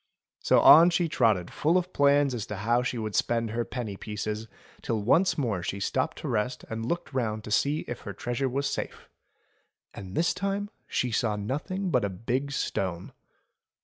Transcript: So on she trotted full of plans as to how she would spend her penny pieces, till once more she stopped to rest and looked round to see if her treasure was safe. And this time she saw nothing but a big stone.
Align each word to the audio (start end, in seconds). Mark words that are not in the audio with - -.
So 0.39 0.61
on 0.61 0.89
she 0.89 1.07
trotted 1.07 1.51
full 1.53 1.77
of 1.77 1.93
plans 1.93 2.33
as 2.33 2.47
to 2.47 2.55
how 2.55 2.81
she 2.81 2.97
would 2.97 3.13
spend 3.13 3.51
her 3.51 3.63
penny 3.63 3.95
pieces, 3.97 4.47
till 4.81 4.99
once 5.03 5.37
more 5.37 5.61
she 5.61 5.79
stopped 5.79 6.17
to 6.17 6.27
rest 6.27 6.65
and 6.71 6.83
looked 6.87 7.13
round 7.13 7.43
to 7.43 7.51
see 7.51 7.81
if 7.81 7.99
her 8.01 8.13
treasure 8.13 8.49
was 8.49 8.67
safe. 8.67 9.07
And 9.93 10.15
this 10.17 10.33
time 10.33 10.71
she 10.87 11.11
saw 11.11 11.35
nothing 11.35 11.91
but 11.91 12.03
a 12.03 12.09
big 12.09 12.51
stone. 12.51 13.11